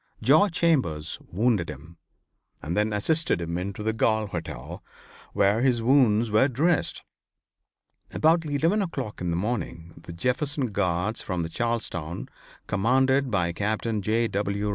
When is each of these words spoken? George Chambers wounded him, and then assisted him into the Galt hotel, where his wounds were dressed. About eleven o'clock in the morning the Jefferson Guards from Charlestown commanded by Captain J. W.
George 0.23 0.53
Chambers 0.53 1.19
wounded 1.27 1.69
him, 1.69 1.95
and 2.59 2.75
then 2.75 2.91
assisted 2.91 3.39
him 3.39 3.55
into 3.59 3.83
the 3.83 3.93
Galt 3.93 4.31
hotel, 4.31 4.83
where 5.33 5.61
his 5.61 5.83
wounds 5.83 6.31
were 6.31 6.47
dressed. 6.47 7.03
About 8.11 8.43
eleven 8.43 8.81
o'clock 8.81 9.21
in 9.21 9.29
the 9.29 9.35
morning 9.35 9.93
the 9.95 10.11
Jefferson 10.11 10.71
Guards 10.71 11.21
from 11.21 11.47
Charlestown 11.47 12.29
commanded 12.65 13.29
by 13.29 13.51
Captain 13.53 14.01
J. 14.01 14.27
W. 14.27 14.69